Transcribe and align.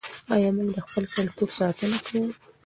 آیا 0.33 0.49
موږ 0.55 0.67
د 0.75 0.77
خپل 0.85 1.03
کلتور 1.15 1.49
ساتنه 1.59 1.97
کوو؟ 2.05 2.25